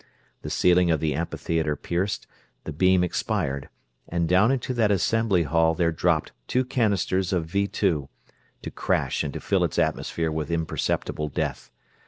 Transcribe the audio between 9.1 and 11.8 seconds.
and to fill its atmosphere with imperceptible death.